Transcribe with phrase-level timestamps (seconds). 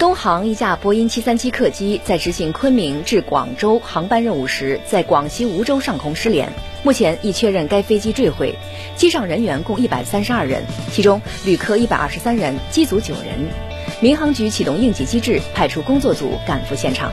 [0.00, 6.50] 东航一架波音737客机在执行昆明至广州航班任务时，在广西梧州上空失联。
[6.82, 8.54] 目前已确认该飞机坠毁，
[8.96, 13.46] 机上人员共一百三十二人，其中旅客一百二十三人，机组九人。
[14.00, 17.12] 民航局启动应急机制，派出工作组赶赴现场。